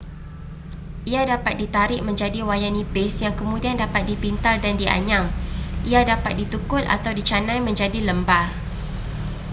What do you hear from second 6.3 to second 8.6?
ditukul atau dicanai menjadi lembar